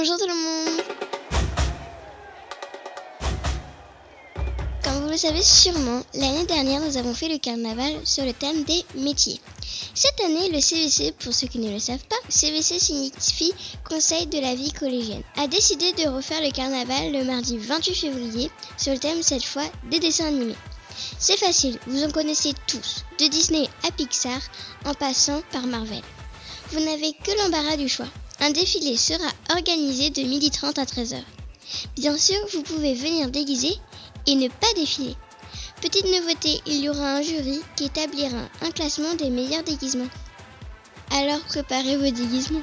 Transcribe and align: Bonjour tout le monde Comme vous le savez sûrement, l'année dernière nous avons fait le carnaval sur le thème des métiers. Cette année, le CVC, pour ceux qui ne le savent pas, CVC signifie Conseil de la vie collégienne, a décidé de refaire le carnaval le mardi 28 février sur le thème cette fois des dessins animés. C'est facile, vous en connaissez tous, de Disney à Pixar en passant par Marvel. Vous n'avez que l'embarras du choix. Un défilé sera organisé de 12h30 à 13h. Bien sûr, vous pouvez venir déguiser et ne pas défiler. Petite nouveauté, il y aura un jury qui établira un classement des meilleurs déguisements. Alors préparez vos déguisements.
Bonjour 0.00 0.16
tout 0.16 0.28
le 0.28 0.34
monde 0.34 0.82
Comme 4.82 5.02
vous 5.02 5.10
le 5.10 5.16
savez 5.18 5.42
sûrement, 5.42 6.00
l'année 6.14 6.46
dernière 6.46 6.80
nous 6.80 6.96
avons 6.96 7.12
fait 7.12 7.28
le 7.28 7.36
carnaval 7.36 7.92
sur 8.04 8.24
le 8.24 8.32
thème 8.32 8.64
des 8.64 8.82
métiers. 8.94 9.42
Cette 9.94 10.18
année, 10.24 10.48
le 10.48 10.58
CVC, 10.58 11.12
pour 11.22 11.34
ceux 11.34 11.48
qui 11.48 11.58
ne 11.58 11.70
le 11.70 11.78
savent 11.78 12.06
pas, 12.08 12.16
CVC 12.30 12.78
signifie 12.78 13.52
Conseil 13.86 14.26
de 14.26 14.40
la 14.40 14.54
vie 14.54 14.72
collégienne, 14.72 15.22
a 15.36 15.46
décidé 15.46 15.92
de 15.92 16.08
refaire 16.08 16.40
le 16.40 16.50
carnaval 16.50 17.12
le 17.12 17.22
mardi 17.24 17.58
28 17.58 17.94
février 17.94 18.50
sur 18.78 18.94
le 18.94 18.98
thème 18.98 19.22
cette 19.22 19.44
fois 19.44 19.70
des 19.90 19.98
dessins 19.98 20.28
animés. 20.28 20.56
C'est 21.18 21.36
facile, 21.36 21.78
vous 21.86 22.04
en 22.04 22.10
connaissez 22.10 22.54
tous, 22.66 23.04
de 23.18 23.26
Disney 23.26 23.68
à 23.86 23.90
Pixar 23.90 24.40
en 24.86 24.94
passant 24.94 25.42
par 25.52 25.66
Marvel. 25.66 26.00
Vous 26.72 26.80
n'avez 26.80 27.12
que 27.12 27.42
l'embarras 27.42 27.76
du 27.76 27.90
choix. 27.90 28.08
Un 28.42 28.50
défilé 28.52 28.96
sera 28.96 29.28
organisé 29.50 30.08
de 30.08 30.22
12h30 30.22 30.80
à 30.80 30.84
13h. 30.84 31.22
Bien 31.96 32.16
sûr, 32.16 32.38
vous 32.54 32.62
pouvez 32.62 32.94
venir 32.94 33.30
déguiser 33.30 33.76
et 34.26 34.34
ne 34.34 34.48
pas 34.48 34.72
défiler. 34.74 35.14
Petite 35.82 36.06
nouveauté, 36.06 36.60
il 36.66 36.80
y 36.80 36.88
aura 36.88 37.16
un 37.16 37.22
jury 37.22 37.60
qui 37.76 37.84
établira 37.84 38.48
un 38.62 38.70
classement 38.70 39.14
des 39.14 39.28
meilleurs 39.28 39.62
déguisements. 39.62 40.08
Alors 41.10 41.40
préparez 41.48 41.96
vos 41.96 42.10
déguisements. 42.10 42.62